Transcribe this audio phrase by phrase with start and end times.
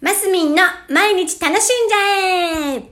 [0.00, 1.98] マスミンの毎日楽しんじゃ
[2.76, 2.86] えピ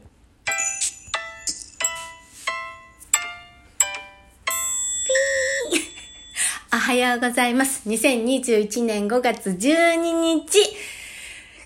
[5.76, 5.82] ー
[6.72, 7.82] おはようございます。
[7.88, 10.58] 2021年5月12日。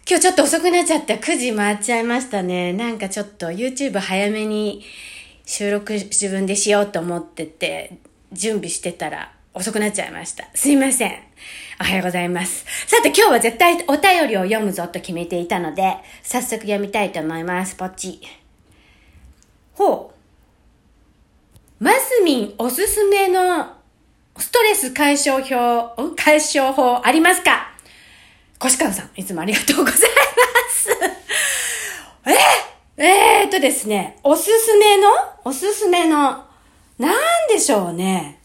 [0.08, 1.14] 今日ちょっと遅くなっちゃった。
[1.14, 2.72] 9時回っちゃいましたね。
[2.72, 4.84] なんかちょっと YouTube 早めに
[5.44, 7.98] 収録自分でしようと思ってて、
[8.32, 10.44] 準備してたら遅くなっちゃいました。
[10.54, 11.18] すいません。
[11.80, 12.66] おはようございます。
[12.86, 17.74] さて今日は絶対お便りを読むぞと決めていたので、早速読みたいと思います。
[17.74, 18.20] ポチ。
[19.72, 20.12] ほ
[21.80, 21.84] う。
[21.84, 23.72] マスミンおすすめの
[24.36, 26.14] ストレス解消法、ん？
[26.14, 27.72] 解消法ありますか？
[28.62, 29.96] 越川さん、いつもありがとうございま
[30.70, 30.90] す。
[32.98, 33.02] え？
[33.42, 35.08] えー、っとですね、おすすめの？
[35.46, 36.44] おすすめの、
[36.98, 37.14] なん
[37.48, 38.40] でしょうね。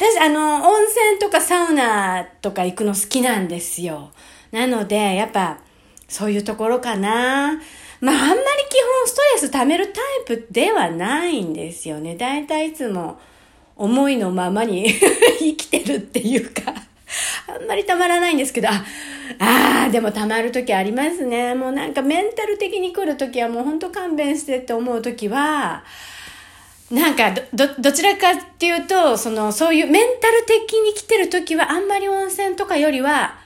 [0.00, 4.12] 私、あの、温泉とかサウナとか行くの好きなんですよ。
[4.50, 5.58] なので、やっぱ、
[6.08, 7.60] そういうところかな。
[8.00, 10.00] まあ、あんまり基本ストレス溜めるタ
[10.32, 12.16] イプではないんですよね。
[12.16, 13.20] だいたいいつも
[13.76, 14.88] 思いのままに
[15.38, 16.72] 生きてるっていうか、
[17.46, 18.82] あんまりたまらないんですけど、あ、
[19.86, 21.54] あでもたまるときありますね。
[21.54, 25.84] もうなんかメンタル的に来るときはもうほんと勘弁してって思うときは、
[26.90, 33.38] なんかど、ど、どちらかっていうと、その、そういうメンタル的に来てるときはあんまり温泉とかよりは、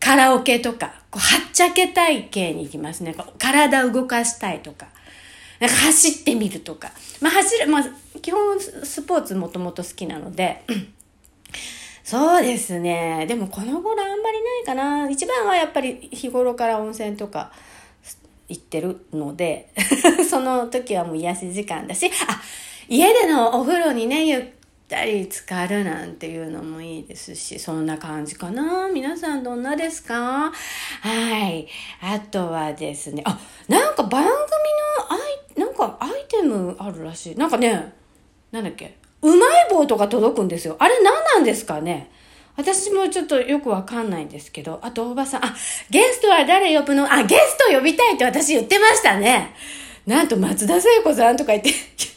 [0.00, 3.14] カラオケとか、こう、はっちゃけたい系に行きますね。
[3.14, 4.88] こう体動かしたいとか。
[5.60, 6.90] なんか走ってみるとか。
[7.20, 7.84] まあ走る、まあ
[8.20, 10.62] 基本スポーツもともと好きなので、
[12.02, 13.24] そうですね。
[13.28, 15.08] でもこの頃あんまりないかな。
[15.08, 17.52] 一番はやっぱり日頃から温泉とか
[18.48, 19.70] 行ってるので、
[20.28, 22.42] その時はもう癒し時間だし、あ、
[22.88, 24.44] 家でのお風呂にね、ゆっ
[24.88, 28.88] たり浸かるなんていうのもいいですし、そんな感じかな。
[28.88, 30.52] 皆さんどんなですか？
[31.00, 31.66] はい。
[32.02, 34.36] あとはですね、あ、なんか番組の
[35.10, 37.36] アイ、なんかアイテムあるらしい。
[37.36, 37.92] なんかね、
[38.52, 39.38] なんだっけ、うまい
[39.70, 40.76] 棒とか届くんですよ。
[40.78, 42.10] あれ何なんですかね？
[42.56, 44.78] 私もちょっとよくわかんないんですけど。
[44.80, 45.56] あと、おばさん、あ、
[45.90, 47.12] ゲストは誰呼ぶの？
[47.12, 49.56] あ、ゲスト呼びたいって私言ってましたね。
[50.06, 51.70] なんと、松田聖子さんとか言って、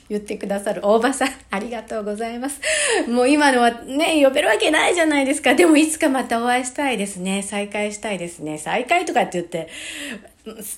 [0.09, 2.62] 言ってくださる大場さん、ありがとうございます。
[3.09, 5.53] もう今のはね、呼べるわけないじゃないですか。
[5.56, 7.44] でもいつかまたお会いしたいですね。
[7.44, 8.57] 再会したいですね。
[8.57, 9.68] 再会とかって言って、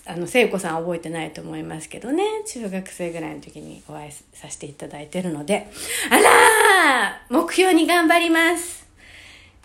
[0.05, 2.23] あの、聖子さん覚えてないと思いますけどね。
[2.47, 5.67] 中学生ぐらいの時にお会いさせていただいてるので。
[6.09, 8.87] あら目標に頑張ります。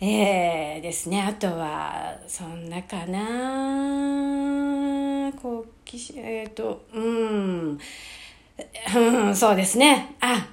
[0.00, 1.22] えーですね。
[1.22, 4.34] あとは、そんなかな
[5.40, 7.78] 好奇心、えっ、ー、と、うん。
[8.96, 10.14] うん、そうですね。
[10.20, 10.46] あ、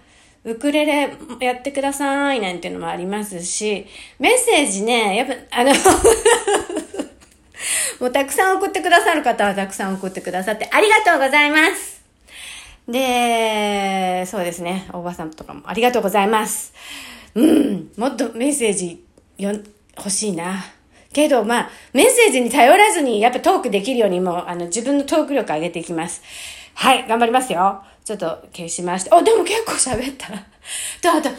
[0.44, 3.86] ウクレレやってくださいなんていうのもありますし、
[4.20, 5.72] メッセージね、やっぱ、あの
[8.00, 12.02] もうたくさん送ってくださる方はたくさん送ってくださってありがとうございます。
[12.88, 14.90] で、そうですね。
[14.92, 16.74] 大場さんとかもありがとうございます。
[17.36, 19.06] うん、もっとメッセージ
[19.38, 19.52] よ
[19.96, 20.66] 欲しいな。
[21.14, 26.22] けど、まあ、メッセージに頼らずに、やっぱトークできるようにも、あの、自分のトーク力上げていきます。
[26.74, 27.84] はい、頑張りますよ。
[28.04, 29.16] ちょっと消しました。
[29.16, 30.28] あ、でも結構喋った。
[31.02, 31.30] と、あと、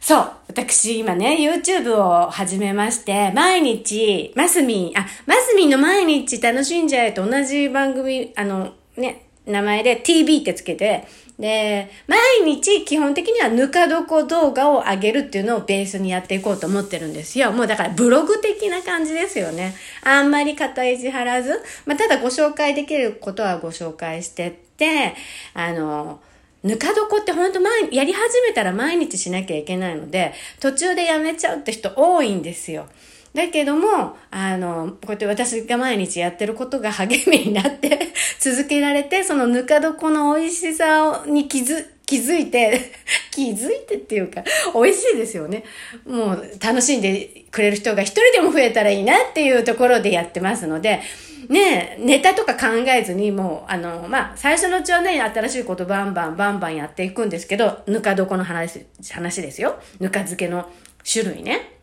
[0.00, 0.32] そう。
[0.48, 11.06] 私、今ね、YouTube を始めまして、毎日、マスミン、あ、マスミンの毎日楽しんじゃえと同じ番組、あの、ね、名前で TV ってつけて、
[11.40, 17.50] で、毎日基本的にはぬか床動画を上げるっていうのをベースにやっていこうと思ってるんですよ。
[17.50, 19.74] もうだからブログ的な感じですよね。
[20.04, 25.14] あんまり肩意地張らず、まあ、ただご紹介できることはご紹介してって、
[25.54, 26.20] あの、
[26.62, 32.86] ぬか床って本当前、やり始めたら毎日しなきゃいけないので、途中でやめちゃうって人多いんですよ。
[33.34, 42.92] だけども、あの、こうやって私が毎日やってることが励みになって 続けられて、そのぬか床の美味しさに気づ、気づいて、
[43.30, 44.42] 気づいてっていうか、
[44.74, 45.62] 美味しいですよね。
[46.04, 51.00] もう楽しんでくれる人が一人でも増えたらいいなっていうところでやってますので、
[51.48, 59.78] ねネタとか考えずにもう、あの、まあ、最初のうちはね、新しいことバンバンバンバンやっていくんですけど、ぬか床の話、話ですよ。
[60.00, 60.68] ぬか漬けの
[61.04, 61.79] 種類ね。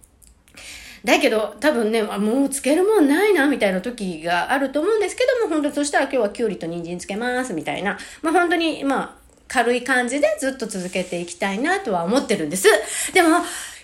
[1.07, 7.97] だけど、多分ね、もう漬けるもんないな、みたいな時があると思うんですけども、本当そしたら今日はきゅうりと人参漬けます、みたいな。
[8.21, 9.11] まあ本当に、まあ、
[9.47, 12.67] 軽い感じでずっと続けていきたいなとは思ってるんです。
[13.13, 13.37] でも、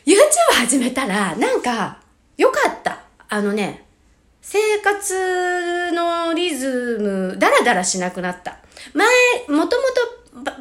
[0.05, 0.17] YouTube
[0.55, 1.99] 始めたら、なんか、
[2.37, 2.99] 良かった。
[3.29, 3.85] あのね、
[4.41, 8.57] 生活のリズム、ダラダラしなくなった。
[8.93, 9.07] 前、
[9.47, 9.92] もともと、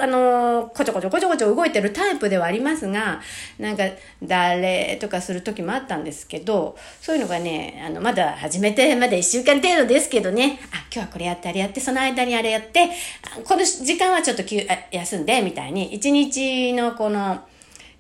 [0.03, 3.21] あのー、こちょこちょこちょこちょ動いてるタイプではありますが、
[3.61, 3.85] なんか、
[4.21, 12.91] 誰とかする時もあったんですけど、そういうのがね、あの、まだ始めて、まだ一週間程度ですけどね、あ、今日はこれやって、あれやって、その間にあれやって、
[13.45, 14.43] この時間はちょっと
[14.91, 17.45] 休んで、みたいに、一日のこの、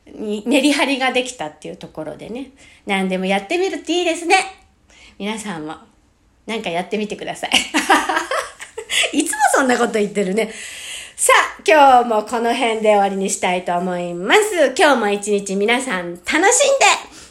[0.05, 2.50] メリハリができたっていうところでね、
[2.84, 4.34] 何でもやってみるっていいですね。
[5.20, 5.76] 皆さんも、
[6.46, 7.50] なんかやってみてください。
[9.16, 10.50] いつもそんなこと言ってるね。
[11.24, 14.74] さあ、今日もこの辺で終わりにしたいと思います。
[14.76, 16.44] 今日も一日皆さん楽しんで、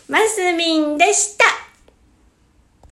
[0.08, 1.61] マスミンでした。